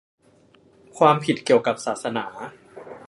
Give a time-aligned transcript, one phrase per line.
[0.97, 2.25] ความผิดเกี่ยวกับศาสนา